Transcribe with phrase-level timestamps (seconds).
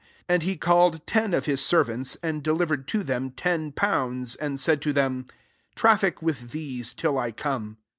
[0.21, 4.33] 13 And be called ten of his ser vants, and delivered to them ten pounds,
[4.35, 5.27] and said to them,'
[5.75, 7.77] Traffic vjith the^e till I come.'